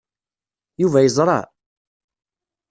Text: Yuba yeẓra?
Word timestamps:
Yuba 0.81 0.99
yeẓra? 1.03 1.39